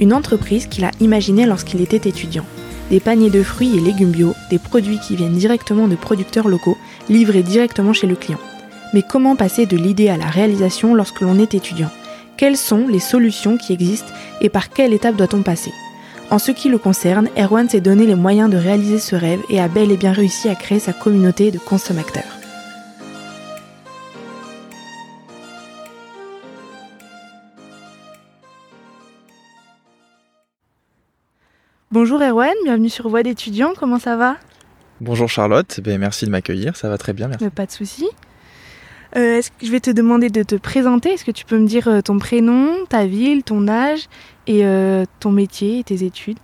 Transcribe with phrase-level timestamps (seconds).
[0.00, 2.44] une entreprise qu'il a imaginée lorsqu'il était étudiant.
[2.90, 6.76] Des paniers de fruits et légumes bio, des produits qui viennent directement de producteurs locaux,
[7.08, 8.40] livrés directement chez le client.
[8.92, 11.90] Mais comment passer de l'idée à la réalisation lorsque l'on est étudiant?
[12.36, 15.72] Quelles sont les solutions qui existent et par quelle étape doit-on passer?
[16.30, 19.60] En ce qui le concerne, Erwan s'est donné les moyens de réaliser ce rêve et
[19.60, 22.38] a bel et bien réussi à créer sa communauté de consommateurs.
[31.94, 34.36] Bonjour Erwan, bienvenue sur Voix d'étudiants, comment ça va?
[35.00, 37.48] Bonjour Charlotte, ben, merci de m'accueillir, ça va très bien, merci.
[37.50, 38.04] Pas de souci.
[39.14, 41.10] Euh, je vais te demander de te présenter.
[41.10, 44.08] Est-ce que tu peux me dire euh, ton prénom, ta ville, ton âge
[44.48, 46.38] et euh, ton métier et tes études?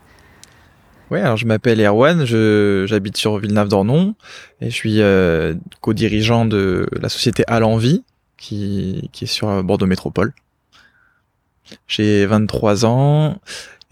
[1.10, 2.24] Oui, alors je m'appelle Erwan,
[2.86, 4.14] j'habite sur Villeneuve-d'Ornon
[4.60, 5.00] et je suis
[5.80, 8.04] co-dirigeant de la société À l'Envie
[8.36, 10.32] qui, qui est sur Bordeaux Métropole.
[11.88, 13.40] J'ai 23 ans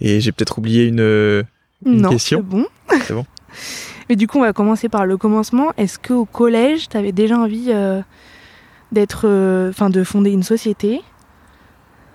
[0.01, 1.45] et j'ai peut-être oublié une,
[1.85, 2.39] non, question.
[2.39, 2.67] C'est bon.
[3.03, 3.27] C'est bon.
[4.09, 5.73] Mais du coup, on va commencer par le commencement.
[5.77, 7.73] Est-ce qu'au collège, tu avais déjà envie
[8.93, 11.03] d'être, euh, enfin, de fonder une société?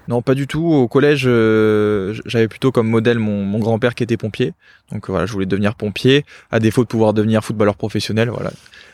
[0.08, 0.66] Non, pas du tout.
[0.66, 4.54] Au collège, euh, j'avais plutôt comme modèle mon, grand-père qui était pompier.
[4.92, 8.30] Donc voilà, je voulais devenir pompier, à défaut de pouvoir devenir footballeur professionnel.
[8.30, 8.52] Voilà,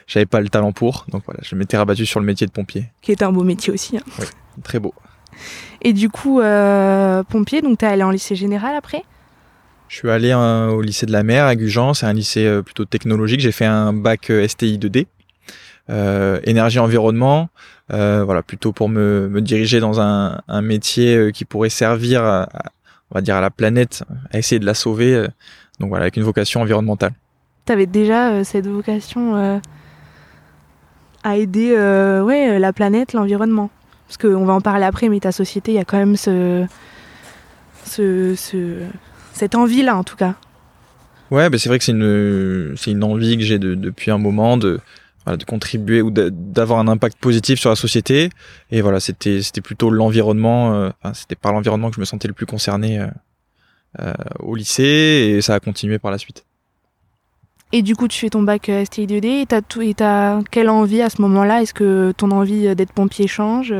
[0.07, 1.05] j'avais pas le talent pour.
[1.09, 2.85] Donc voilà, je m'étais rabattu sur le métier de pompier.
[3.01, 3.97] Qui est un beau métier aussi.
[3.97, 4.03] Hein.
[4.19, 4.25] Oui,
[4.63, 4.93] très beau.
[5.81, 9.03] Et du coup, euh, pompier, donc t'es allé en lycée général après?
[9.87, 11.95] Je suis allé au lycée de la mer à Gujan.
[11.95, 13.39] C'est un lycée plutôt technologique.
[13.39, 15.07] J'ai fait un bac STI 2D.
[15.89, 17.49] Euh, énergie environnement,
[17.91, 22.23] euh, voilà plutôt pour me, me diriger dans un, un, métier euh, qui pourrait servir,
[22.23, 22.47] à,
[23.09, 25.25] on va dire à la planète, à essayer de la sauver.
[25.79, 27.13] donc voilà avec une vocation environnementale.
[27.65, 29.59] Tu avais déjà cette vocation
[31.23, 31.71] à aider
[32.23, 33.71] ouais la planète, l'environnement?
[34.09, 36.65] Parce qu'on va en parler après, mais ta société, il y a quand même ce,
[37.85, 38.79] ce, ce
[39.33, 40.33] cette envie là en tout cas.
[41.29, 44.57] Ouais, bah c'est vrai que c'est une, c'est une envie que j'ai depuis un moment
[44.57, 44.79] de,
[45.27, 48.31] de contribuer ou d'avoir un impact positif sur la société.
[48.71, 50.73] Et voilà, c'était c'était plutôt l'environnement.
[50.73, 53.07] Euh, c'était par l'environnement que je me sentais le plus concerné euh,
[53.99, 56.45] euh, au lycée, et ça a continué par la suite.
[57.71, 61.01] Et du coup, tu fais ton bac STI2D et t'as tout, et t'as quelle envie
[61.01, 61.61] à ce moment-là?
[61.61, 63.73] Est-ce que ton envie d'être pompier change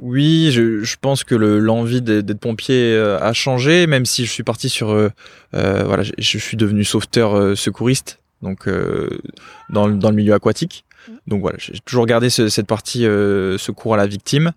[0.00, 4.68] oui, je, je, pense que l'envie d'être pompier a changé, même si je suis parti
[4.68, 4.88] sur,
[5.52, 9.08] voilà, je, je, suis devenu sauveteur secouriste donc euh,
[9.70, 10.84] dans, dans, le milieu aquatique.
[11.08, 11.12] Mmh.
[11.26, 14.52] Donc voilà, j'ai toujours gardé cette partie euh, secours à la victime,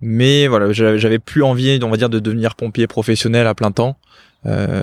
[0.00, 3.96] mais voilà, j'avais plus envie, on va dire, de devenir pompier professionnel à plein temps.
[4.46, 4.82] Euh,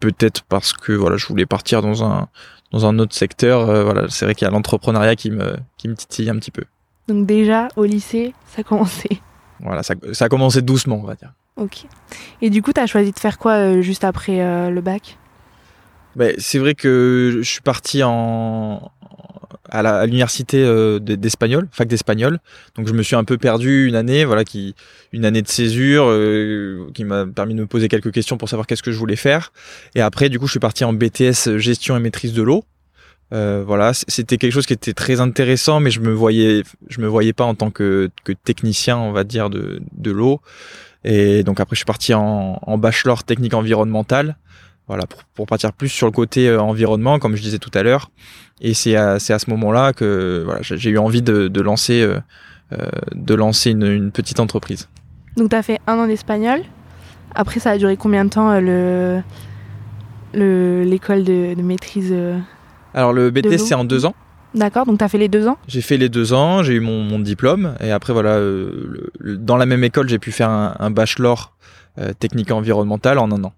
[0.00, 2.28] Peut-être parce que voilà, je voulais partir dans un
[2.72, 3.68] dans un autre secteur.
[3.68, 6.50] Euh, voilà, c'est vrai qu'il y a l'entrepreneuriat qui me qui me titille un petit
[6.50, 6.64] peu.
[7.06, 9.20] Donc déjà au lycée, ça a commencé.
[9.60, 11.34] Voilà, ça, ça a commencé doucement, on va dire.
[11.56, 11.84] Ok.
[12.40, 15.18] Et du coup, tu as choisi de faire quoi euh, juste après le bac?
[16.16, 18.90] Bah, c'est vrai que je suis parti en,
[19.70, 22.38] à l'université euh, d'espagnol, fac d'espagnol.
[22.76, 24.74] Donc je me suis un peu perdu une année, voilà, qui
[25.12, 28.66] une année de césure euh, qui m'a permis de me poser quelques questions pour savoir
[28.66, 29.52] qu'est-ce que je voulais faire.
[29.94, 32.64] Et après, du coup, je suis parti en BTS gestion et maîtrise de l'eau.
[33.32, 37.06] Euh, voilà, c'était quelque chose qui était très intéressant, mais je me voyais, je me
[37.06, 40.40] voyais pas en tant que, que technicien, on va dire, de, de l'eau.
[41.04, 44.36] Et donc après, je suis parti en, en bachelor technique environnementale.
[44.90, 45.04] Voilà,
[45.36, 48.10] pour, partir plus sur le côté euh, environnement, comme je disais tout à l'heure.
[48.60, 52.18] Et c'est à, à ce moment-là que voilà, j'ai eu envie de, de lancer, euh,
[52.72, 54.88] euh de lancer une, une, petite entreprise.
[55.36, 56.62] Donc tu as fait un an d'espagnol.
[57.36, 59.22] Après, ça a duré combien de temps le
[60.34, 62.12] l'école de, de, maîtrise
[62.92, 64.14] Alors le BTS, c'est en deux ans.
[64.56, 65.56] D'accord, donc tu as fait les deux ans?
[65.68, 67.76] J'ai fait les deux ans, j'ai eu mon, mon, diplôme.
[67.78, 71.54] Et après, voilà, euh, dans la même école, j'ai pu faire un, un bachelor
[71.98, 73.52] euh, technique environnementale en un an.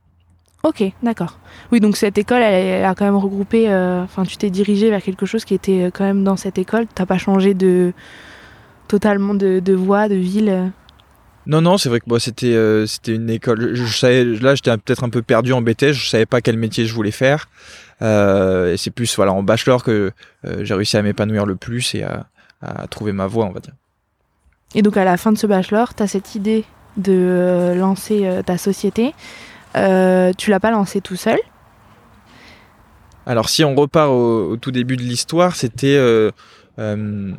[0.63, 1.39] Ok, d'accord.
[1.73, 3.69] Oui, donc cette école, elle, a quand même regroupé.
[3.69, 6.57] Euh, enfin, tu t'es dirigé vers quelque chose qui était euh, quand même dans cette
[6.57, 6.87] école.
[6.95, 7.93] T'as pas changé de
[8.87, 10.49] totalement de, de voie, de ville.
[10.49, 10.69] Euh?
[11.47, 12.55] Non, non, c'est vrai que moi c'était
[12.87, 13.75] c'était une école.
[13.75, 15.95] Je, savais, là, j'étais peut-être un peu perdu en BTS.
[15.95, 17.49] Je savais pas quel métier je voulais faire.
[18.01, 20.13] et c'est plus voilà en bachelor que
[20.45, 22.27] j'ai réussi à m'épanouir le plus et à,
[22.61, 23.75] à, trouver ma voie, on va dire.
[24.77, 26.65] Et donc à la fin de ce bachelor, tu as cette idée
[26.97, 29.13] de lancer ta société.
[29.77, 31.39] Euh, tu l'as pas lancé tout seul.
[33.27, 36.31] Alors si on repart au, tout début de l'histoire, c'était euh,
[36.79, 37.33] euh,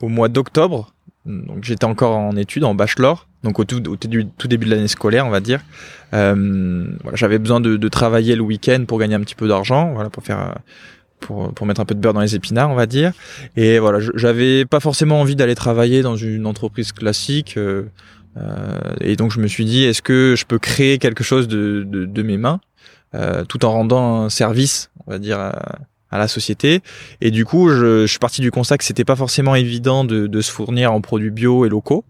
[0.00, 0.92] au mois d'octobre.
[1.24, 4.24] Donc j'étais encore en études, en bachelor, donc au tout, début,
[4.66, 5.60] de l'année scolaire, on va dire.
[6.14, 6.84] Euh,
[7.14, 10.56] j'avais besoin de, travailler le week-end pour gagner un petit peu d'argent, voilà, pour faire
[11.20, 13.12] pour mettre un peu de beurre dans les épinards, on va dire.
[13.56, 17.56] Et voilà, j'avais pas forcément envie d'aller travailler dans une entreprise classique.
[19.00, 22.22] Et donc je me suis dit, est-ce que je peux créer quelque chose de, de
[22.22, 22.60] mes mains
[23.14, 26.80] euh, tout en rendant un service, on va dire, à, la société.
[27.20, 30.26] Et du coup, je, je, suis parti du constat que c'était pas forcément évident de,
[30.26, 32.04] de, se fournir en produits bio et locaux.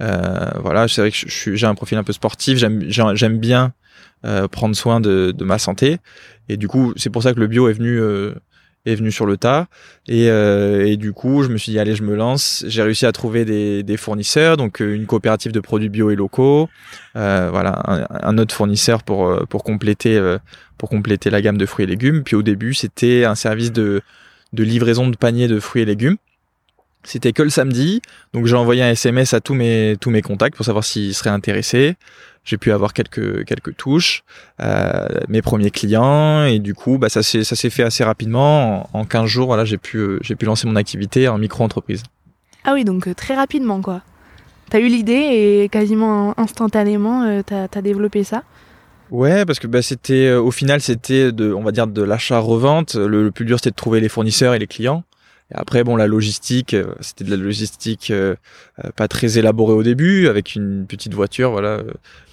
[0.00, 3.72] Euh, voilà, c'est vrai que j'ai un profil un peu sportif, j'aime bien
[4.24, 5.98] euh, prendre soin de, de, ma santé.
[6.48, 8.34] Et du coup, c'est pour ça que le bio est venu euh,
[8.88, 9.66] est venu sur le tas.
[10.06, 12.64] Et, euh, et, du coup, je me suis dit, allez, je me lance.
[12.66, 16.16] J'ai réussi à trouver des, des, fournisseurs, donc euh, une coopérative de produits bio et
[16.16, 16.68] locaux.
[17.16, 17.82] Euh, voilà,
[18.22, 20.20] un, autre fournisseur pour, euh, pour, compléter,
[20.78, 22.22] pour compléter la gamme de fruits et légumes.
[22.24, 24.02] Puis au début, c'était un service de,
[24.52, 26.16] de livraison de paniers de fruits et légumes.
[27.04, 28.02] C'était que le samedi,
[28.34, 31.30] donc j'ai envoyé un SMS à tous mes tous mes contacts pour savoir s'ils seraient
[31.30, 31.96] intéressés.
[32.44, 34.24] J'ai pu avoir quelques quelques touches,
[34.60, 38.88] euh, mes premiers clients et du coup bah ça s'est ça s'est fait assez rapidement.
[38.92, 42.02] En, 15 jours voilà j'ai pu j'ai pu lancer mon activité en micro entreprise.
[42.64, 44.02] Ah oui donc euh, très rapidement quoi.
[44.68, 45.12] T'as eu l'idée
[45.62, 48.42] et quasiment instantanément euh, t'as as développé ça?
[49.10, 52.96] Ouais, parce que bah, c'était au final c'était de on va dire de l'achat revente.
[52.96, 55.04] le plus dur c'était de trouver les fournisseurs et les clients.
[55.50, 58.34] Et après, bon, la logistique, euh, c'était de la logistique euh,
[58.84, 61.50] euh, pas très élaborée au début, avec une petite voiture.
[61.52, 61.82] Voilà,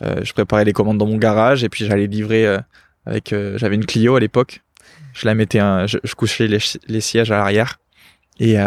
[0.01, 2.45] je préparais les commandes dans mon garage et puis j'allais livrer
[3.05, 3.33] avec.
[3.55, 4.61] J'avais une Clio à l'époque.
[5.13, 7.79] Je la mettais, un, je, couchais les, sièges à l'arrière
[8.39, 8.57] et, et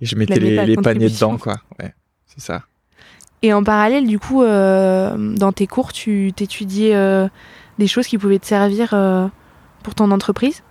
[0.00, 1.60] je mettais les, les paniers dedans, quoi.
[1.78, 1.94] Ouais,
[2.26, 2.64] c'est ça.
[3.42, 7.28] Et en parallèle, du coup, dans tes cours, tu t'étudiais
[7.78, 9.30] des choses qui pouvaient te servir
[9.84, 10.62] pour ton entreprise?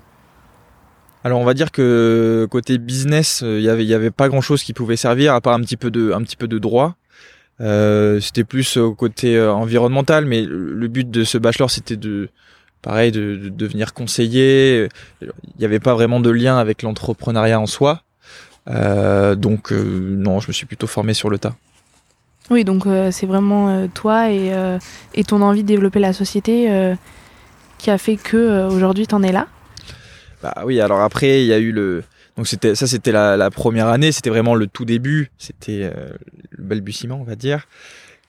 [1.24, 4.42] Alors on va dire que côté business, il euh, y avait, y avait pas grand
[4.42, 6.96] chose qui pouvait servir à part un petit peu de, droit.
[7.62, 12.28] Euh, c'était plus au côté euh, environnemental, mais le but de ce bachelor c'était de,
[12.82, 14.90] pareil, de, de, devenir conseiller.
[15.22, 15.30] Il
[15.60, 18.02] n'y avait pas vraiment de lien avec l'entrepreneuriat en soi.
[18.68, 21.56] Donc non, je me suis plutôt formé sur le tas.
[22.50, 26.96] Oui, donc c'est vraiment toi et, ton envie de développer la société
[27.78, 29.48] qui a fait que aujourd'hui tu en es là.
[30.44, 32.04] Bah oui, alors après, il y a eu le.
[32.36, 36.10] Donc c'était ça, c'était la, première année, c'était vraiment le tout début, c'était euh,
[36.52, 37.66] le balbutiement, on va dire.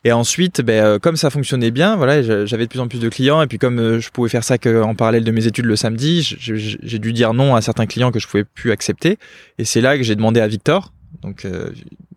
[0.04, 3.08] Et ensuite, ben, euh, comme ça fonctionnait bien, voilà, j'avais de plus en plus de
[3.08, 5.74] clients, et puis comme euh, je pouvais faire ça qu'en parallèle de mes études le
[5.74, 9.18] samedi, j'ai dû dire non à certains clients que je pouvais plus accepter.
[9.58, 11.48] Et c'est là que j'ai demandé à Victor, donc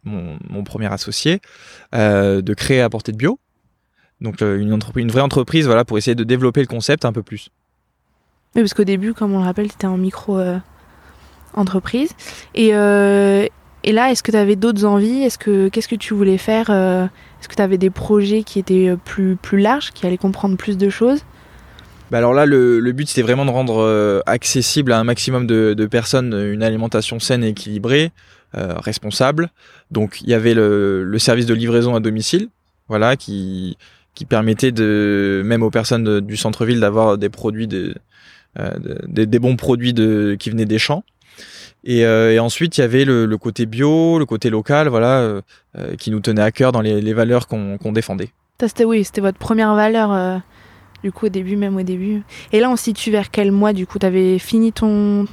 [0.04, 1.40] mon, mon, premier associé,
[1.94, 3.40] de créer à portée de bio.
[4.22, 7.24] Donc une entreprise, une vraie entreprise, voilà, pour essayer de développer le concept un peu
[7.24, 7.50] plus.
[8.58, 12.10] Oui, parce qu'au début, comme on le rappelle, tu étais en micro-entreprise.
[12.56, 13.46] et, euh,
[13.84, 15.22] et là, est-ce que tu avais d'autres envies?
[15.22, 17.06] Est-ce que Qu'est-ce que tu voulais faire euh,
[17.40, 20.58] Est-ce que tu avais des projets qui étaient euh, plus, plus larges, qui allaient comprendre
[20.58, 21.20] plus de choses?
[22.10, 26.34] Bah alors là, le, but, c'était vraiment de rendre accessible à un maximum de, personnes
[26.34, 28.12] une alimentation saine et équilibrée,
[28.54, 29.52] responsable.
[29.92, 32.48] Donc, il y avait le, service de livraison à domicile,
[32.88, 33.78] voilà, qui,
[34.16, 37.94] qui permettait de, même aux personnes du centre-ville d'avoir des produits de,
[38.60, 38.72] euh,
[39.08, 41.04] des, bons produits de, qui venaient des champs.
[41.84, 45.42] Et, euh, et, ensuite, il y avait le, côté bio, le côté local, voilà, euh,
[45.98, 48.30] qui nous tenait à cœur dans les, valeurs qu'on défendait.
[48.60, 50.42] C'était oui, c'était votre première valeur,
[51.04, 52.24] du coup, au début, même au début.
[52.52, 54.00] Et là, on se situe vers quel mois, du coup?
[54.00, 55.28] Tu avais fini ton,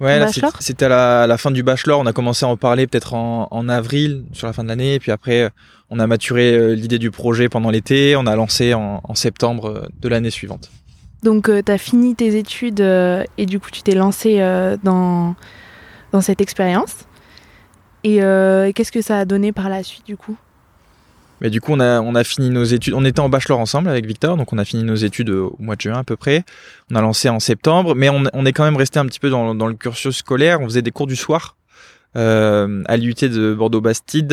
[0.00, 0.18] Ouais,
[0.60, 2.00] c'était à la, fin du bachelor.
[2.00, 4.98] On a commencé à en parler peut-être en, en, avril, sur la fin de l'année.
[4.98, 5.50] Puis après,
[5.88, 8.16] on a maturé l'idée du projet pendant l'été.
[8.16, 10.70] On a lancé en, en septembre de l'année suivante.
[11.22, 14.76] Donc, euh, tu as fini tes études euh, et du coup, tu t'es lancé euh,
[14.82, 15.34] dans,
[16.12, 17.06] dans cette expérience.
[18.02, 18.16] Et
[18.74, 20.36] qu'est-ce que ça a donné par la suite, du coup?
[21.42, 22.94] Mais du coup, on a, on a fini nos études.
[22.94, 25.76] On était en bachelor ensemble avec Victor, donc on a fini nos études au mois
[25.76, 26.44] de juin à peu près.
[26.90, 29.28] On a lancé en septembre, mais on, on est quand même resté un petit peu
[29.28, 30.62] dans, dans, le cursus scolaire.
[30.62, 31.56] On faisait des cours du soir
[32.16, 34.32] euh, à l'UT de Bordeaux-Bastide.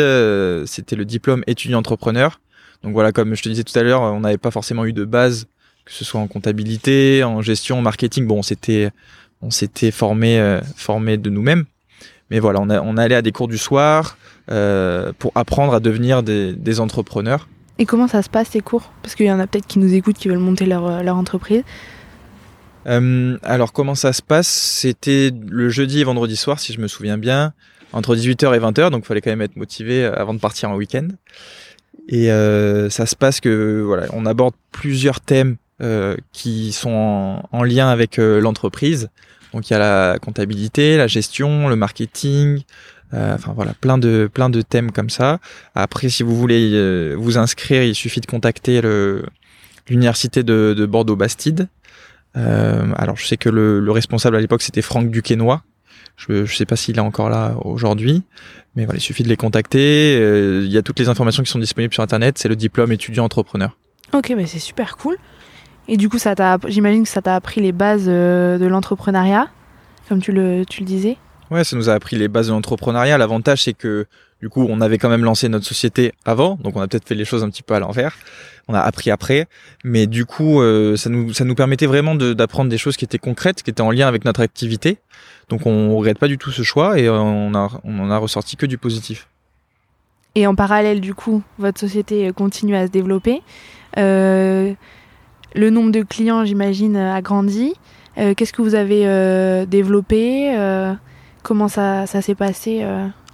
[0.66, 2.40] C'était le diplôme étudiant entrepreneur.
[2.84, 5.04] Donc voilà, comme je te disais tout à l'heure, on n'avait pas forcément eu de
[5.04, 5.48] base
[5.88, 8.28] que ce soit en comptabilité, en gestion, en marketing.
[8.28, 8.92] Bon, on s'était,
[9.42, 11.64] on s'était formé, euh, formé de nous-mêmes.
[12.30, 14.18] Mais voilà, on, a, on allait à des cours du soir
[14.52, 17.48] euh, pour apprendre à devenir des, des, entrepreneurs.
[17.80, 18.92] Et comment ça se passe ces cours?
[19.02, 21.16] Parce qu'il y en a peut-être qui nous écoutent, qui veulent monter leur, euh, leur
[21.16, 21.64] entreprise.
[22.86, 24.48] Euh, alors comment ça se passe?
[24.48, 27.54] C'était le jeudi et vendredi soir, si je me souviens bien,
[27.94, 30.76] entre 18h et 20h, donc il fallait quand même être motivé avant de partir en
[30.76, 31.08] week-end.
[32.10, 35.58] Et euh, ça se passe que voilà, on aborde plusieurs thèmes
[36.32, 39.10] qui sont en, en lien avec euh, l'entreprise.
[39.54, 42.64] Donc il y a la comptabilité, la gestion, le marketing,
[43.14, 45.40] euh, enfin voilà, plein de plein de thèmes comme ça.
[45.76, 48.82] Après, si vous voulez euh, vous inscrire, il suffit de contacter
[49.88, 51.68] l'université de, de Bordeaux Bastide.
[52.36, 55.60] Euh, alors je sais que le, le responsable à l'époque c'était Franck Duquesnoy.
[56.18, 58.24] Je ne sais pas s'il est encore là aujourd'hui,
[58.76, 60.18] mais il suffit de les contacter.
[60.20, 62.40] Euh, il y a toutes les informations qui sont disponibles sur internet.
[62.40, 63.78] C'est le diplôme étudiant entrepreneur.
[64.14, 65.16] Ok, bah c'est super cool.
[65.88, 69.48] Et du coup, ça t'a, j'imagine que ça t'a appris les bases euh, de l'entrepreneuriat,
[70.10, 71.18] comme tu le, tu le disais.
[71.50, 73.18] Ouais, ça nous a appris les bases de l'entrepreneuriat.
[73.18, 74.06] L'avantage, c'est que
[74.42, 77.16] du coup, on avait quand même lancé notre société avant, donc on a peut-être fait
[77.16, 78.16] les choses un petit peu à l'envers.
[78.68, 79.48] On a appris après,
[79.86, 83.06] mais du coup, euh, ça nous ça nous permettait vraiment de- d'apprendre des choses qui
[83.06, 84.98] étaient concrètes, qui étaient en lien avec notre activité.
[85.48, 88.18] Donc on regrette pas du tout ce choix et euh, on a on en a
[88.18, 89.28] ressorti que du positif.
[90.36, 93.42] Et en parallèle, du coup, votre société continue à se développer.
[93.98, 94.74] Euh,
[95.56, 97.74] le nombre de clients, j'imagine, a grandi.
[98.18, 100.94] Euh, Qu'est-ce que vous avez euh, développé Euh,
[101.44, 102.86] Comment ça, ça s'est passé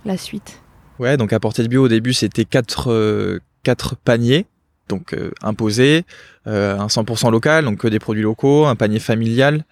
[0.06, 0.62] la suite?
[1.00, 4.46] Ouais, donc à portée de bio au début c'était quatre quatre paniers,
[4.88, 6.04] donc euh, imposés,
[6.46, 9.66] un 100% local, donc que des produits locaux, un panier familial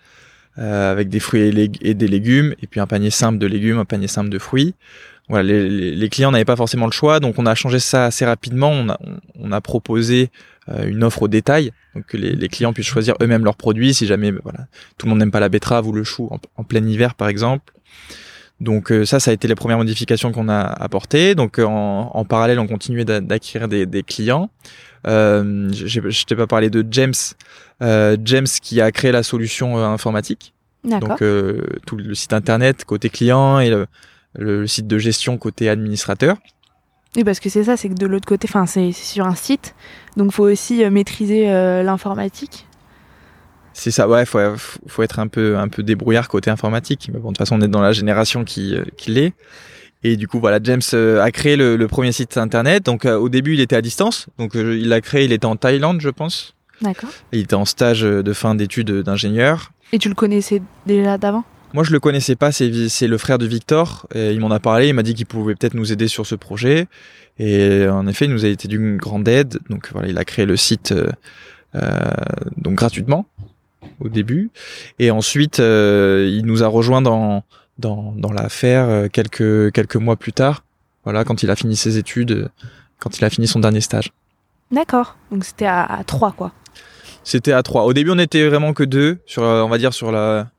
[0.57, 4.07] avec des fruits et des légumes, et puis un panier simple de légumes, un panier
[4.07, 4.73] simple de fruits.
[5.31, 8.05] Voilà, les, les- les clients n'avaient pas forcément le choix, donc on a changé ça
[8.05, 8.69] assez rapidement.
[8.71, 10.29] On a, on, on a proposé
[10.69, 13.93] euh, une offre au détail, donc que les, les clients puissent choisir eux-mêmes leurs produits,
[13.93, 16.39] si jamais ben, voilà, tout le monde n'aime pas la betterave ou le chou en,
[16.57, 17.73] en plein hiver par exemple.
[18.59, 21.33] Donc euh, ça, ça a été les premières modifications qu'on a apportées.
[21.33, 24.51] Donc euh, en, en parallèle, on continuait d'a- d'acquérir des, des clients.
[25.07, 27.13] Euh, je t'ai pas parlé de James,
[27.81, 30.53] euh, James qui a créé la solution informatique.
[30.99, 33.87] Donc euh, tout le site internet côté client et le,
[34.35, 36.37] le site de gestion côté administrateur.
[37.15, 39.75] Oui, parce que c'est ça, c'est que de l'autre côté, enfin, c'est sur un site,
[40.15, 42.67] donc faut aussi euh, maîtriser euh, l'informatique.
[43.73, 44.39] C'est ça, ouais, faut,
[44.87, 47.09] faut être un peu un peu débrouillard côté informatique.
[47.13, 49.33] Mais bon, de toute façon, on est dans la génération qui euh, qui l'est.
[50.03, 52.85] Et du coup, voilà, James a créé le, le premier site internet.
[52.85, 54.27] Donc euh, au début, il était à distance.
[54.37, 56.55] Donc euh, il l'a créé, il était en Thaïlande, je pense.
[56.81, 57.11] D'accord.
[57.31, 59.71] Il était en stage de fin d'études d'ingénieur.
[59.93, 61.43] Et tu le connaissais déjà d'avant?
[61.73, 62.51] Moi, je le connaissais pas.
[62.51, 64.07] C'est c'est le frère de Victor.
[64.13, 64.89] Et il m'en a parlé.
[64.89, 66.87] Il m'a dit qu'il pouvait peut-être nous aider sur ce projet.
[67.39, 69.59] Et en effet, il nous a été d'une grande aide.
[69.69, 71.09] Donc voilà, il a créé le site euh,
[71.75, 71.99] euh,
[72.57, 73.25] donc gratuitement
[73.99, 74.51] au début.
[74.99, 77.43] Et ensuite, euh, il nous a rejoint dans
[77.77, 80.63] dans, dans l'affaire euh, quelques quelques mois plus tard.
[81.03, 82.49] Voilà, quand il a fini ses études,
[82.99, 84.11] quand il a fini son dernier stage.
[84.71, 85.15] D'accord.
[85.31, 86.51] Donc c'était à, à 3, quoi.
[87.23, 87.83] C'était à trois.
[87.83, 89.19] Au début, on était vraiment que deux.
[89.25, 90.49] Sur, on va dire sur la,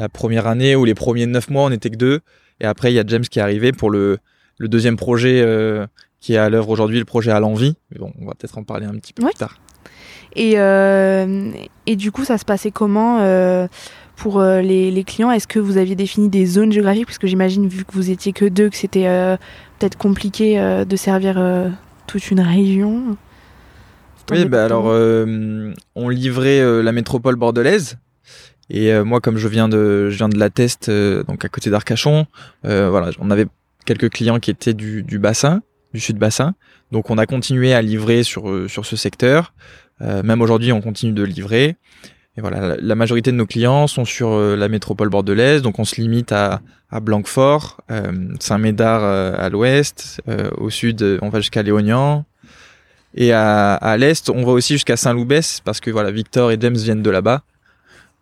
[0.00, 2.20] la première année ou les premiers neuf mois, on était que deux.
[2.60, 4.18] Et après, il y a James qui est arrivé pour le,
[4.58, 5.86] le deuxième projet euh,
[6.20, 7.76] qui est à l'œuvre aujourd'hui, le projet à l'envie.
[7.90, 9.30] Mais bon, on va peut-être en parler un petit peu Ouais.
[9.30, 9.58] plus tard.
[10.36, 11.50] Et, euh,
[11.86, 13.66] et du coup, ça se passait comment euh,
[14.16, 15.30] pour les, les clients?
[15.30, 17.06] Est-ce que vous aviez défini des zones géographiques?
[17.06, 19.06] Parce que j'imagine, vu que vous étiez que deux, que c'était
[19.78, 21.42] peut-être compliqué de servir
[22.06, 23.16] toute une région.
[24.30, 27.96] Oui, bah alors, on livrait la métropole bordelaise.
[28.70, 31.48] Et euh, moi, comme je viens de, je viens de la Teste, euh, donc à
[31.48, 32.26] côté d'Arcachon,
[32.64, 33.46] euh, voilà, on avait
[33.84, 35.62] quelques clients qui étaient du, du bassin,
[35.92, 36.54] du sud bassin.
[36.92, 39.52] Donc, on a continué à livrer sur euh, sur ce secteur.
[40.00, 41.76] Euh, même aujourd'hui, on continue de livrer.
[42.36, 46.00] Et voilà, la, majorité de nos clients sont sur la métropole bordelaise, donc on se
[46.00, 47.80] limite à, à Blanquefort,
[48.38, 50.22] Saint-Médard à l'ouest,
[50.56, 52.24] au sud, on va jusqu'à Léognan,
[53.14, 56.76] et à, à l'est, on va aussi jusqu'à Saint-Loubès parce que voilà, Victor et James
[56.76, 57.42] viennent de là-bas.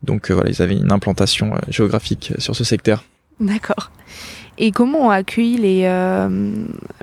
[0.02, 3.04] Donc euh, voilà, ils avaient une implantation euh, géographique euh, sur ce secteur.
[3.40, 3.90] D'accord.
[4.58, 5.82] Et comment ont accueilli les,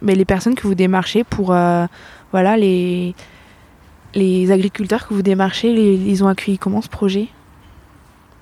[0.01, 1.55] mais les personnes que vous démarchez pour
[2.31, 3.15] voilà, les,
[4.13, 7.27] les agriculteurs que vous démarchez les- Ils ont accueilli comment ce projet?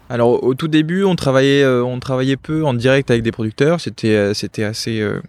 [0.10, 3.79] Alors au- tout début, on travaillait, euh, on travaillait peu en direct avec des producteurs.
[3.81, 5.22] C'était, euh, c'était assez, euh,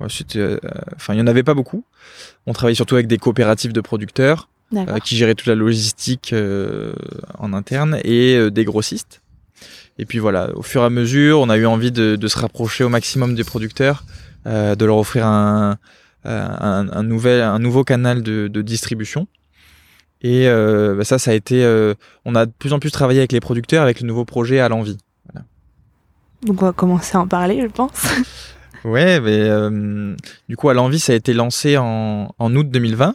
[0.00, 0.58] ouais, c'était,
[0.94, 1.84] enfin, il y en avait pas beaucoup.
[2.46, 4.48] On travaillait surtout avec des coopératives de producteurs
[5.04, 6.92] qui géraient toute la logistique euh,
[7.38, 9.20] en interne et euh, des grossistes.
[9.98, 12.38] Et puis voilà, au fur et à mesure, on a eu envie de, de se
[12.38, 14.04] rapprocher au maximum des producteurs,
[14.46, 15.78] euh, de leur offrir un,
[16.26, 19.28] euh, un, un nouvel, un nouveau canal de, de distribution.
[20.22, 23.20] Et euh, bah ça, ça a été, euh, on a de plus en plus travaillé
[23.20, 24.98] avec les producteurs avec le nouveau projet à l'envie.
[26.42, 28.06] Donc on va commencer à en parler, je pense.
[28.84, 30.14] Ouais, mais euh,
[30.48, 33.14] du coup, à l'envie, ça a été lancé en, en août 2020.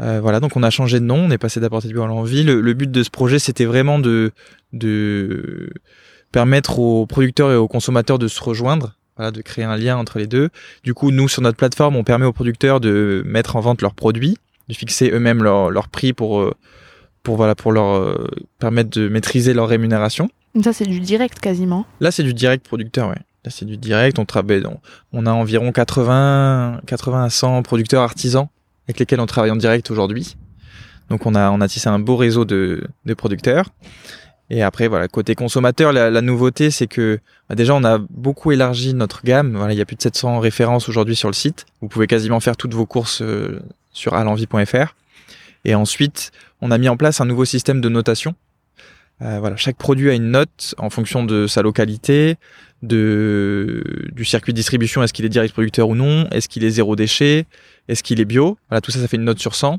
[0.00, 2.42] Euh, voilà, donc on a changé de nom, on est passé d'apporter du à l'envie.
[2.42, 4.32] Le, le but de ce projet, c'était vraiment de,
[4.72, 5.70] de
[6.32, 8.94] permettre aux producteurs et aux consommateurs de se rejoindre.
[9.16, 10.48] voilà, de créer un lien entre les deux.
[10.84, 13.94] Du coup, nous sur notre plateforme, on permet aux producteurs de mettre en vente leurs
[13.94, 14.38] produits,
[14.68, 16.54] de fixer eux-mêmes leur, leur prix pour euh,
[17.22, 18.26] pour voilà pour leur euh,
[18.58, 20.30] permettre de maîtriser leur rémunération.
[20.64, 21.84] Ça c'est du direct quasiment.
[22.00, 23.18] Là, c'est du direct producteur, ouais.
[23.44, 24.18] Là, c'est du direct.
[24.18, 24.78] On travaille, on,
[25.12, 28.48] on a environ 80 80 à 100 producteurs artisans
[28.86, 30.36] avec lesquels on travaille en direct aujourd'hui.
[31.08, 33.70] Donc on a on a tissé un beau réseau de producteurs.
[34.50, 38.50] Et après, voilà, côté consommateur, la, la nouveauté, c'est que bah, déjà, on a beaucoup
[38.50, 39.56] élargi notre gamme.
[39.56, 41.66] Voilà, il y a plus de 700 références aujourd'hui sur le site.
[41.80, 44.94] Vous pouvez quasiment faire toutes vos courses euh, sur alenvie.fr.
[45.64, 48.34] Et ensuite, on a mis en place un nouveau système de notation.
[49.22, 52.36] Euh, voilà, chaque produit a une note en fonction de sa localité,
[52.82, 56.70] de du circuit de distribution, est-ce qu'il est direct producteur ou non, est-ce qu'il est
[56.70, 57.46] zéro déchet,
[57.88, 58.56] est-ce qu'il est bio.
[58.68, 59.78] Voilà, tout ça, ça fait une note sur 100.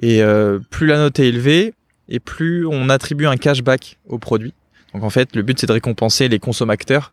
[0.00, 1.74] Et euh, plus la note est élevée,
[2.08, 4.54] et plus on attribue un cashback au produit.
[4.94, 7.12] Donc en fait, le but c'est de récompenser les consommateurs,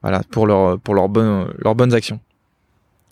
[0.00, 2.20] voilà, pour leur pour leurs bonnes leurs bonnes actions.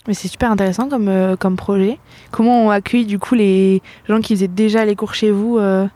[0.09, 1.99] Mais c'est super intéressant comme, euh, comme projet.
[2.33, 5.87] Comment on accueille du coup les gens qui faisaient déjà les cours chez vous euh,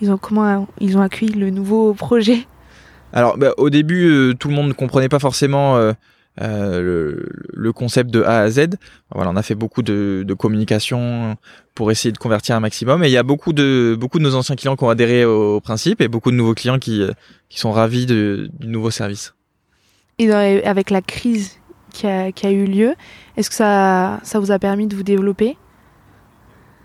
[0.00, 2.46] ils ont, Comment ils ont accueilli le nouveau projet
[3.12, 5.92] Alors bah, au début, euh, tout le monde ne comprenait pas forcément euh,
[6.40, 8.76] euh, le, le concept de A à Z.
[9.14, 11.36] Voilà, on a fait beaucoup de, de communication
[11.74, 13.02] pour essayer de convertir un maximum.
[13.04, 15.60] Et il y a beaucoup de beaucoup de nos anciens clients qui ont adhéré au
[15.60, 17.02] principe et beaucoup de nouveaux clients qui
[17.48, 19.34] qui sont ravis de, du nouveau service.
[20.18, 21.58] Et dans avec la crise
[21.92, 22.94] qui a, qui a eu lieu,
[23.36, 25.56] est-ce que ça, ça vous a permis de vous développer?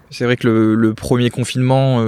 [0.10, 2.02] C'est vrai que le, le premier confinement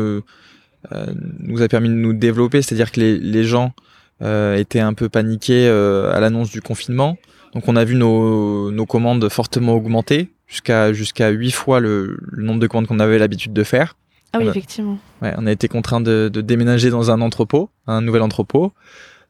[1.39, 3.73] nous a permis de nous développer, c'est-à-dire que les, les gens
[4.21, 7.17] euh, étaient un peu paniqués euh, à l'annonce du confinement.
[7.53, 12.43] Donc on a vu nos, nos commandes fortement augmenter jusqu'à jusqu'à huit fois le, le
[12.43, 13.95] nombre de commandes qu'on avait l'habitude de faire.
[14.33, 14.97] Ah oui, effectivement.
[15.21, 18.73] Ouais, on a été contraint de, de déménager dans un entrepôt, un nouvel entrepôt,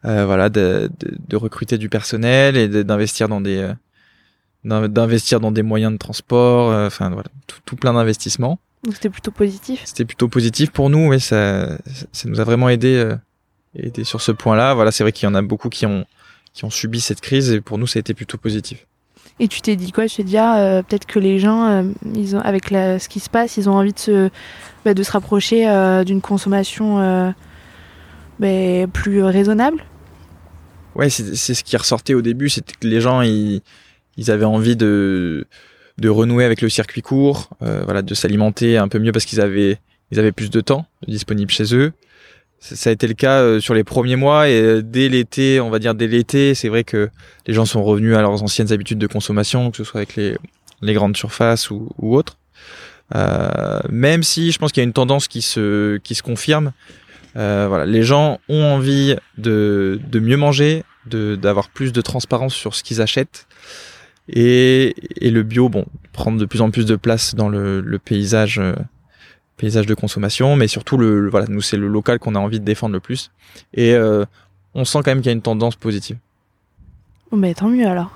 [0.05, 3.74] euh, voilà, de, de, de recruter du personnel et d'investir dans des euh,
[4.63, 8.60] d'in- d'investir dans des moyens de transport, euh, enfin voilà, tout, tout plein d'investissements.
[8.83, 9.81] Donc c'était plutôt positif.
[9.85, 11.77] C'était plutôt positif pour nous, mais ça,
[12.11, 13.15] ça nous a vraiment aidé, euh,
[13.75, 14.74] aidé sur ce point-là.
[14.74, 16.05] Voilà, c'est vrai qu'il y en a beaucoup qui ont
[16.53, 18.85] qui ont subi cette crise et pour nous, ça a été plutôt positif.
[19.39, 20.05] Et tu t'es dit quoi?
[20.05, 23.09] Je t'ai dit, ah, euh, peut-être que les gens, euh, ils ont, avec la, ce
[23.09, 24.29] qui se passe, ils ont envie de se,
[24.85, 25.65] bah, de se rapprocher
[26.05, 27.33] d'une consommation
[28.39, 29.83] bah, plus raisonnable?
[30.96, 33.61] Ouais, c'est c'est ce qui ressortait au début, c'était que les gens ils,
[34.17, 35.48] ils avaient envie de
[35.98, 39.42] de renouer avec le circuit court, euh, voilà, de s'alimenter un peu mieux parce qu'ils
[39.42, 39.79] avaient
[40.12, 41.92] ils avaient plus de temps disponible chez eux.
[42.60, 45.70] Ça a été le cas euh, sur les premiers mois et euh, dès l'été, on
[45.70, 47.10] va dire dès l'été, c'est vrai que
[47.46, 50.38] les gens sont revenus à leurs anciennes habitudes de consommation, que ce soit avec les
[50.82, 52.38] les grandes surfaces ou, ou autres.
[53.16, 56.72] Euh, même si je pense qu'il y a une tendance qui se qui se confirme,
[57.36, 62.75] euh, voilà, les gens ont envie de, de mieux manger, d'avoir plus de transparence sur
[62.75, 63.48] ce qu'ils achètent.
[64.29, 68.74] Et, le bio, bon, prendre de plus en plus de place dans le, paysage, euh,
[69.57, 72.66] paysage de consommation, mais surtout le, voilà, nous c'est le local qu'on a envie de
[72.66, 73.31] défendre le plus.
[73.74, 74.25] Et euh,
[74.74, 76.18] on sent quand même qu'il y a une tendance positive.
[77.31, 78.12] Bon, bah, tant mieux alors.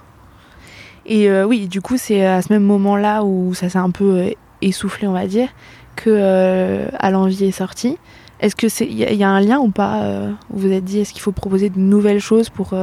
[1.06, 4.34] Et euh, oui, du coup, c'est à ce même moment-là où ça s'est un peu
[4.62, 5.50] essoufflé, on va dire,
[5.96, 7.98] que À l'envie est sorti.
[8.39, 11.12] Est-ce que c'est il y, a- un lien ou pas Vous vous êtes dit est-ce
[11.12, 12.74] qu'il faut proposer de nouvelles choses pour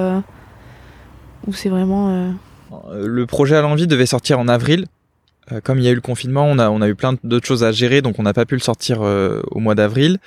[1.46, 2.34] ou c'est vraiment
[2.92, 4.86] Le projet à l'envie devait sortir en avril.
[5.52, 7.46] Euh, comme il y a eu le confinement, on a, on a eu plein d'autres
[7.46, 10.18] choses à gérer, donc on n'a pas pu le sortir euh, au mois d'avril.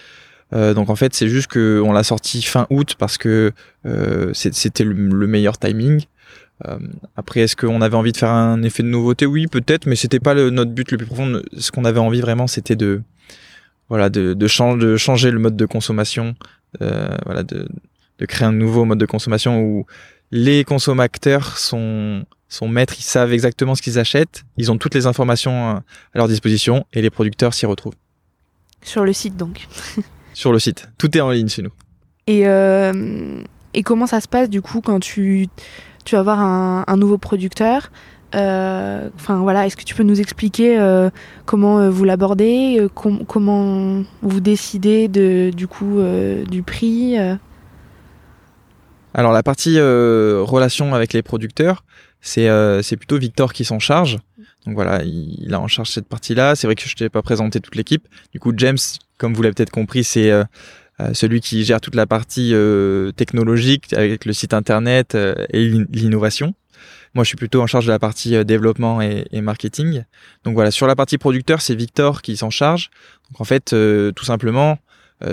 [0.54, 3.52] Euh, donc en fait, c'est juste que on l'a sorti fin août parce que
[3.86, 6.04] euh, c'était le, le meilleur timing.
[6.68, 6.78] Euh,
[7.16, 9.26] après, est-ce qu'on avait envie de faire un effet de nouveauté?
[9.26, 11.42] Oui, peut-être, mais c'était pas notre but le plus profond.
[11.58, 13.02] Ce qu'on avait envie vraiment, c'était de
[13.90, 16.36] voilà de, de, chan- de changer le mode de consommation,
[16.82, 17.68] euh, voilà de,
[18.20, 19.86] de créer un nouveau mode de consommation où
[20.32, 25.06] les consommateurs sont sont maîtres, ils savent exactement ce qu'ils achètent, ils ont toutes les
[25.08, 27.96] informations euh, à leur disposition et les producteurs s'y retrouvent
[28.84, 29.68] sur le site donc
[30.34, 30.88] sur le site.
[30.98, 31.72] Tout est en ligne chez nous.
[32.28, 33.42] Et, euh,
[33.74, 35.48] et comment ça se passe du coup quand tu,
[36.06, 37.92] tu vas voir un, un nouveau producteur
[38.36, 41.10] Euh, Enfin voilà, est-ce que tu peux nous expliquer euh,
[41.46, 46.00] comment vous l'abordez, com- comment vous décidez de, du coup
[46.50, 47.16] du prix
[49.14, 51.84] Alors la partie euh, relation avec les producteurs,
[52.22, 54.18] c'est euh, plutôt Victor qui s'en charge.
[54.66, 56.56] Donc voilà, il, a en charge cette partie-là.
[56.56, 58.06] C'est vrai que je t'ai pas présenté toute l'équipe.
[58.34, 58.78] Du coup, James,
[59.18, 60.44] comme vous l'avez peut-être compris, c'est euh,
[61.00, 65.70] euh, celui qui gère toute la partie euh, technologique avec le site internet euh, et
[65.70, 66.54] l'in- l'innovation.
[67.14, 70.04] Moi, je suis plutôt en charge de la partie euh, développement et, et marketing.
[70.44, 72.90] Donc voilà, sur la partie producteur, c'est Victor qui s'en charge.
[73.30, 73.74] Donc en fait,
[74.16, 74.78] tout simplement,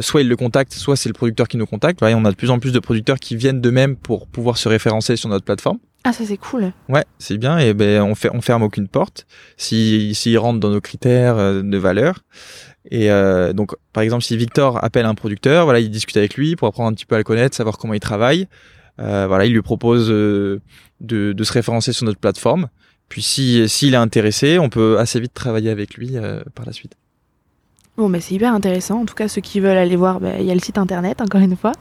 [0.01, 2.01] soit il le contacte, soit c'est le producteur qui nous contacte.
[2.01, 4.68] Voilà, on a de plus en plus de producteurs qui viennent d'eux-mêmes pour pouvoir se
[4.68, 5.79] référencer sur notre plateforme.
[6.04, 6.72] Ah, ça c'est cool.
[6.88, 7.58] Ouais, c'est bien.
[7.58, 11.78] Et ben on fait, on ferme aucune porte s'ils si, rentrent dans nos critères de
[11.78, 12.20] valeur.
[12.90, 16.56] Et euh, donc, par exemple, si Victor appelle un producteur, voilà, il discute avec lui
[16.56, 18.46] pour apprendre un petit peu à le connaître, savoir comment il travaille.
[19.00, 20.60] Euh, voilà, il lui propose euh,
[21.00, 22.68] de, de, se référencer sur notre plateforme.
[23.08, 26.72] Puis si s'il est intéressé, on peut assez vite travailler avec lui euh, par la
[26.72, 26.94] suite.
[27.96, 29.00] Bon, bah, c'est hyper intéressant.
[29.00, 31.20] En tout cas, ceux qui veulent aller voir, bah, il y a le site internet,
[31.20, 31.72] encore une fois.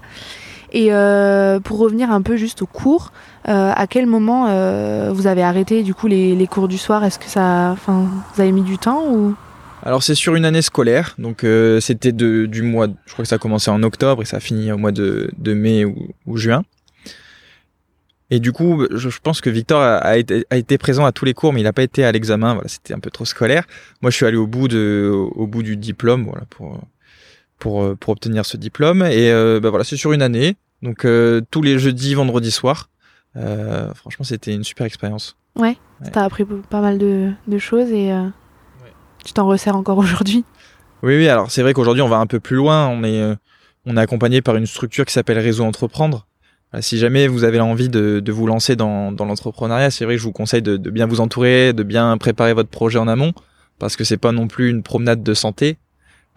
[0.74, 3.14] Et euh, pour revenir un peu juste au cours,
[3.48, 7.04] euh, à quel moment euh, vous avez arrêté du coup les, cours du soir?
[7.04, 9.34] Est-ce que ça, vous avez mis du temps
[9.86, 11.46] alors c'est sur une année scolaire, donc
[11.82, 14.72] c'était du mois, je crois que ça a commencé en octobre et ça a fini
[14.72, 16.64] au mois de, mai ou, juin.
[18.30, 21.60] Et du coup, je, pense que Victor a, été, présent à tous les cours, mais
[21.60, 22.54] il n'a pas été à l'examen.
[22.54, 23.66] Voilà, c'était un peu trop scolaire.
[24.02, 26.80] Moi, je suis allé au bout au bout du diplôme, voilà, pour
[27.64, 29.04] pour pour obtenir ce diplôme.
[29.04, 32.90] Et euh, bah voilà, c'est sur une année, donc euh, tous les jeudis, vendredis soirs.
[33.38, 35.38] Euh, franchement, c'était une super expérience.
[35.56, 36.12] Ouais, ouais.
[36.12, 38.12] t'as appris pas mal de, de choses et
[39.24, 40.44] tu t'en resserres encore aujourd'hui
[41.04, 41.30] Oui, oui.
[41.30, 42.88] Alors c'est vrai qu'aujourd'hui on va un peu plus loin.
[42.90, 43.36] On est, euh,
[43.86, 46.28] on est accompagné par une structure qui s'appelle Réseau Entreprendre.
[46.80, 50.20] Si jamais vous avez envie de, de vous lancer dans, dans l'entrepreneuriat, c'est vrai que
[50.20, 53.32] je vous conseille de, de, bien vous entourer, de bien préparer votre projet en amont,
[53.78, 55.78] parce que c'est pas non plus une promenade de santé.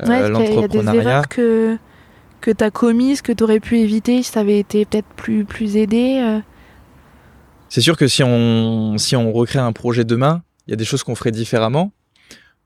[0.04, 0.68] Ouais, l'entrepreneuriat.
[0.68, 1.76] Il y a des erreurs que
[2.40, 6.20] que t'as commises, que t'aurais pu éviter si t'avais été peut-être plus plus aidé.
[6.22, 6.40] Euh...
[7.68, 10.84] C'est sûr que si on si on recrée un projet demain, il y a des
[10.84, 11.92] choses qu'on ferait différemment.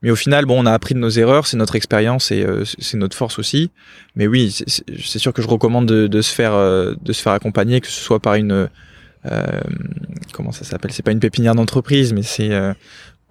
[0.03, 2.63] Mais au final, bon, on a appris de nos erreurs, c'est notre expérience et euh,
[2.65, 3.69] c'est notre force aussi.
[4.15, 7.33] Mais oui, c'est sûr que je recommande de, de se faire euh, de se faire
[7.33, 8.67] accompagner, que ce soit par une
[9.31, 9.61] euh,
[10.33, 10.91] comment ça s'appelle?
[10.91, 12.49] C'est pas une pépinière d'entreprise, mais c'est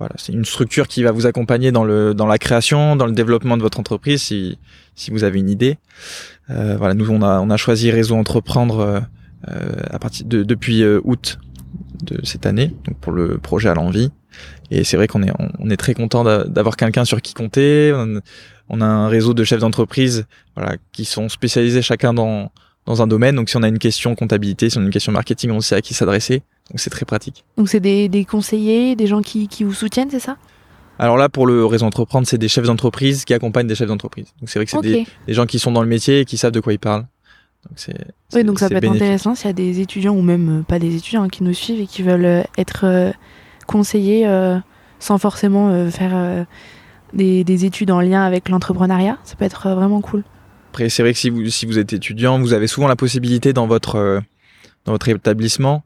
[0.01, 3.13] voilà, c'est une structure qui va vous accompagner dans le dans la création, dans le
[3.13, 4.59] développement de votre entreprise, si
[4.97, 5.79] si vous avez une idée.
[6.51, 9.05] Euh, voilà, nous on a on a choisi Réseau Entreprendre
[9.47, 11.39] à partir de depuis août
[12.03, 14.11] de cette année, donc pour le projet à l'envie.
[14.71, 17.93] Et c'est vrai qu'on est, on est très content d'avoir quelqu'un sur qui compter.
[18.69, 22.53] On a un réseau de chefs d'entreprise, voilà, qui sont spécialisés chacun dans
[22.87, 23.37] dans un domaine.
[23.37, 25.75] Donc si on a une question comptabilité, si on a une question marketing, on sait
[25.75, 26.43] à qui s'adresser.
[26.71, 27.45] Donc c'est très pratique.
[27.57, 30.37] Donc c'est des, des conseillers, des gens qui, qui vous soutiennent, c'est ça?
[30.99, 34.27] Alors là, pour le réseau entreprendre, c'est des chefs d'entreprise qui accompagnent des chefs d'entreprise.
[34.41, 34.93] Donc c'est vrai que c'est okay.
[34.93, 37.07] des, des, gens qui sont dans le métier et qui savent de quoi ils parlent.
[37.69, 37.97] Donc c'est,
[38.35, 38.97] oui, donc ça peut bénéfique.
[38.97, 41.55] être intéressant s'il y a des étudiants ou même pas des étudiants hein, qui nous
[41.55, 43.11] suivent et qui veulent être euh,
[43.67, 44.59] conseillers euh,
[44.99, 46.45] sans forcément euh, faire euh,
[47.13, 49.19] des, des, études en lien avec l'entrepreneuriat.
[49.25, 50.25] Ça peut être vraiment cool.
[50.71, 53.53] Après, c'est vrai que si vous, si vous êtes étudiant, vous avez souvent la possibilité
[53.53, 54.21] dans votre,
[54.85, 55.83] dans votre établissement.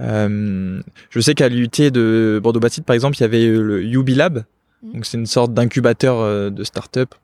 [0.00, 0.80] Euh,
[1.10, 4.44] je sais qu'à l'UT de Bordeaux-Bastide, par exemple, il y avait le UB Lab.
[4.82, 4.92] Mmh.
[4.92, 7.14] Donc, c'est une sorte d'incubateur de start-up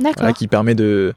[0.00, 1.14] voilà, qui permet de,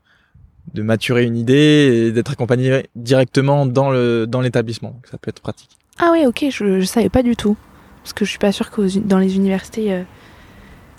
[0.73, 4.99] de maturer une idée et d'être accompagné directement dans le dans l'établissement.
[5.09, 5.77] Ça peut être pratique.
[5.99, 7.55] Ah oui, ok, je, je savais pas du tout.
[8.03, 9.93] Parce que je suis pas sûre que dans les universités.
[9.93, 10.01] Euh,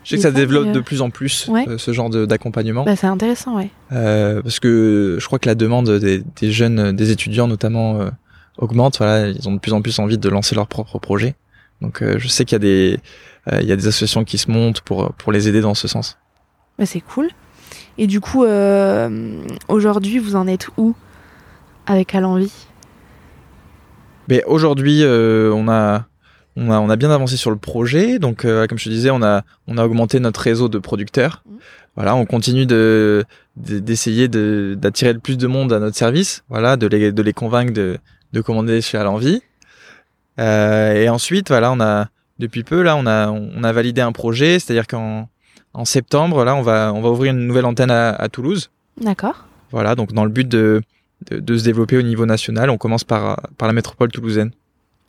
[0.05, 0.73] je sais que ça se développe euh...
[0.73, 1.65] de plus en plus, ouais.
[1.69, 2.85] euh, ce genre d'accompagnement.
[2.85, 3.71] Bah, c'est intéressant, ouais.
[3.93, 8.11] Euh, parce que je crois que la demande des, des jeunes, des étudiants notamment, euh,
[8.63, 8.99] augmente.
[8.99, 11.35] Voilà, ils ont de plus en plus envie de lancer leur propre projet.
[11.81, 12.99] Donc je sais qu'il y a des,
[13.61, 16.17] il y a des associations qui se montent pour pour les aider dans ce sens.
[16.79, 17.29] Bah, c'est cool.
[17.99, 18.45] Et du coup,
[19.69, 20.95] aujourd'hui, vous en êtes où
[21.87, 22.53] avec À l'envie
[24.29, 26.07] Mais aujourd'hui, on a
[26.57, 28.19] on a, on a bien avancé sur le projet.
[28.19, 31.43] Donc, euh, comme je te disais, on a, on a augmenté notre réseau de producteurs.
[31.47, 31.55] Mmh.
[31.97, 33.25] Voilà, on continue de,
[33.57, 36.43] d'essayer de, d'attirer le plus de monde à notre service.
[36.49, 37.99] Voilà, de les, de les convaincre de,
[38.33, 39.43] de commander chez À l'envie.
[40.39, 44.13] Euh, et ensuite, voilà, on a, depuis peu, là, on a, on a validé un
[44.13, 44.59] projet.
[44.59, 45.29] C'est-à-dire qu'en,
[45.75, 48.71] en septembre, là, on va, on va ouvrir une nouvelle antenne à, à Toulouse.
[49.01, 49.47] D'accord.
[49.71, 50.83] Voilà, donc dans le but de,
[51.31, 54.53] de, de se développer au niveau national, on commence par, par la métropole toulousaine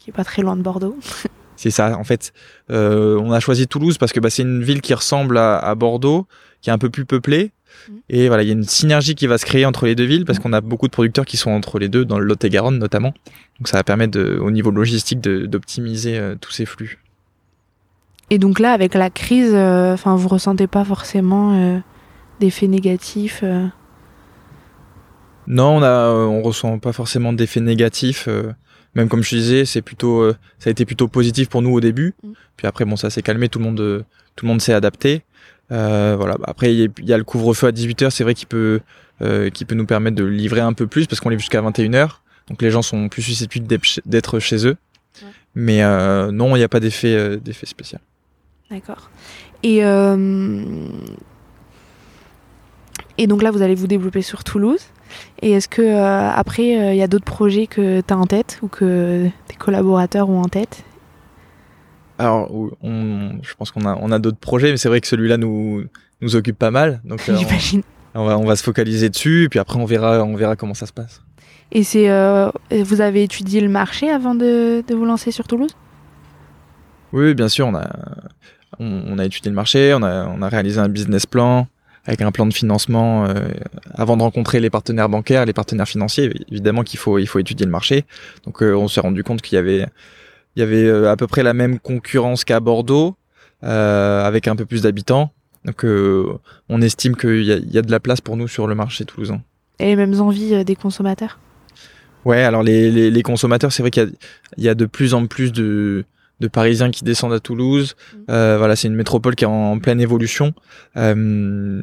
[0.03, 0.97] qui est pas très loin de Bordeaux.
[1.55, 2.33] c'est ça, en fait.
[2.71, 5.75] Euh, on a choisi Toulouse parce que bah, c'est une ville qui ressemble à, à,
[5.75, 6.27] Bordeaux,
[6.61, 7.51] qui est un peu plus peuplée.
[8.09, 10.25] Et voilà, il y a une synergie qui va se créer entre les deux villes
[10.25, 13.13] parce qu'on a beaucoup de producteurs qui sont entre les deux, dans le Lot-et-Garonne notamment.
[13.59, 16.99] Donc ça va permettre, de, au niveau logistique, d'optimiser euh, tous ces flux.
[18.29, 21.79] Et donc là, avec la crise, enfin, euh, vous ressentez pas forcément euh,
[22.39, 23.67] d'effets négatifs euh...
[25.45, 28.29] Non, on on ressent pas forcément d'effets négatifs
[28.95, 31.79] même comme je disais, c'est plutôt, euh, ça a été plutôt positif pour nous au
[31.79, 32.13] début.
[32.23, 32.31] Mm.
[32.57, 34.03] Puis après, bon, ça s'est calmé, tout le monde, euh,
[34.35, 35.23] tout le monde s'est adapté.
[35.73, 36.37] Euh, voilà.
[36.43, 38.79] Après, il y, a le couvre-feu à 18h, c'est vrai qu'il peut,
[39.21, 42.19] euh, peut nous permettre de livrer un peu plus parce qu'on est jusqu'à 21h.
[42.49, 43.67] Donc les gens sont plus susceptibles
[44.05, 44.75] d'être chez eux.
[45.21, 45.27] Ouais.
[45.55, 48.01] Mais euh, non, il n'y a pas d'effet, spécial.
[48.69, 49.09] D'accord.
[49.63, 49.77] Et
[53.17, 54.81] Et donc là, vous allez vous développer sur Toulouse.
[55.41, 58.67] Et est-ce que après, il y a d'autres projets que tu as en tête ou
[58.67, 60.83] que tes collaborateurs ont en tête?
[62.23, 62.49] Alors,
[62.83, 65.83] je pense qu'on a, on a d'autres projets, mais c'est vrai que celui-là nous,
[66.21, 67.01] nous occupe pas mal.
[67.03, 67.81] Donc, J'imagine.
[68.15, 70.73] On, va, on va se focaliser dessus, et puis après, on verra, on verra comment
[70.73, 71.21] ça se passe.
[71.71, 72.07] Et c'est,
[72.71, 75.71] vous avez étudié le marché avant de, de vous lancer sur Toulouse?
[77.11, 77.67] Oui, bien sûr.
[77.67, 77.89] On a,
[78.79, 81.67] on, a étudié le marché, on a, on a réalisé un business plan
[82.05, 83.49] avec un plan de financement euh,
[83.93, 86.33] avant de rencontrer les partenaires bancaires, les partenaires financiers.
[86.51, 88.05] Évidemment qu'il faut, il faut étudier le marché.
[88.45, 89.85] Donc euh, on s'est rendu compte qu'il y avait,
[90.55, 93.15] il y avait euh, à peu près la même concurrence qu'à Bordeaux,
[93.61, 95.31] avec un peu plus d'habitants.
[95.65, 98.75] Donc on estime qu'il y a, y a de la place pour nous sur le
[98.75, 99.41] marché toulousain.
[99.79, 101.39] Et les mêmes envies des consommateurs?
[102.25, 104.11] Ouais, alors les, les, les consommateurs, c'est vrai qu'il
[104.57, 106.05] y, y, a de plus en plus de,
[106.39, 107.95] de Parisiens qui descendent à Toulouse.
[107.95, 108.17] Mmh.
[108.29, 110.53] Euh, voilà, c'est une métropole qui est en, pleine évolution
[110.97, 111.81] euh,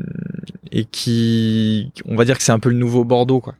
[0.70, 3.54] et qui, on va dire que c'est un peu le nouveau Bordeaux, quoi.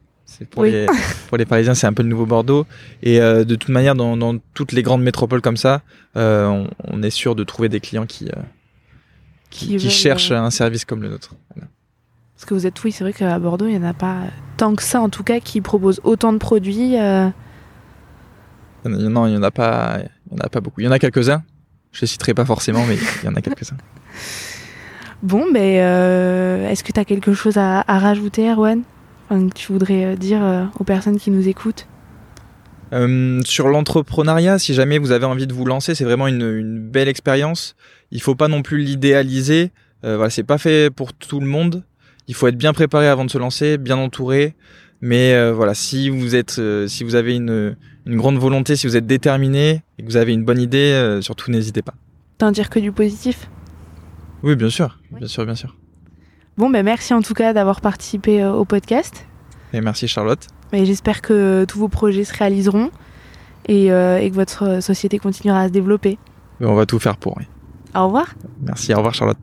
[0.49, 0.87] Pour, les,
[1.29, 2.65] pour les Parisiens, c'est un peu le nouveau Bordeaux.
[3.03, 5.81] Et euh, de toute manière, dans, dans, toutes les grandes métropoles comme ça,
[6.17, 8.41] euh, on, on, est sûr de trouver des clients qui, euh,
[9.49, 11.35] qui, qui, cherchent un service comme le nôtre.
[12.35, 14.21] Parce que vous êtes, oui, c'est vrai qu'à Bordeaux, il n'y en a pas
[14.57, 16.95] tant que ça, en tout cas, qui proposent autant de produits.
[18.85, 19.99] Non, il n'y en a pas.
[20.31, 20.81] Il en a pas beaucoup.
[20.81, 21.43] Il y en a quelques-uns.
[21.91, 23.77] Je ne les citerai pas forcément, mais il y en a quelques-uns.
[25.23, 28.81] Bon, mais euh, est-ce que tu as quelque chose à, rajouter, Erwan?
[29.31, 31.87] Enfin, que tu voudrais euh, dire euh, aux personnes qui nous écoutent
[33.45, 37.75] Sur l'entrepreneuriat, si jamais vous avez envie de vous lancer, c'est vraiment une, belle expérience.
[38.11, 39.71] Il faut pas non plus l'idéaliser.
[40.03, 41.83] voilà, c'est pas fait pour tout le monde.
[42.27, 44.55] Il faut être bien préparé avant de se lancer, bien entouré.
[45.01, 49.05] Mais voilà, si vous êtes, si vous avez une, une grande volonté, si vous êtes
[49.05, 51.93] déterminé et que vous avez une bonne idée, euh, surtout n'hésitez pas.
[52.37, 53.49] T'en dire que du positif?
[54.43, 55.75] Oui, bien sûr, bien sûr, bien sûr.
[56.57, 59.25] Bon, ben merci en tout cas d'avoir participé euh, au podcast.
[59.73, 60.47] Et merci Charlotte.
[60.73, 62.91] Et j'espère que tous vos projets se réaliseront
[63.67, 66.17] et, euh, et, que votre société continuera à se développer.
[66.59, 67.37] On va tout faire pour.
[67.37, 67.45] Oui.
[67.95, 68.33] Au revoir.
[68.61, 69.37] Merci, au revoir Charlotte.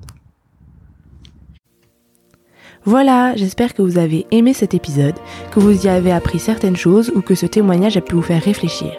[2.85, 5.15] Voilà, j'espère que vous avez aimé cet épisode,
[5.51, 8.43] que vous y avez appris certaines choses ou que ce témoignage a pu vous faire
[8.43, 8.93] réfléchir.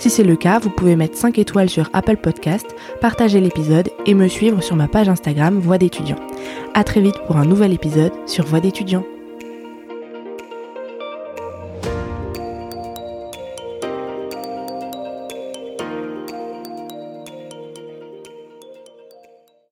[0.00, 4.14] Si c'est le cas, vous pouvez mettre 5 étoiles sur Apple Podcast, partager l'épisode et
[4.14, 6.16] me suivre sur ma page Instagram Voix d'étudiant.
[6.72, 9.04] À très vite pour un nouvel épisode sur Voix d'étudiant.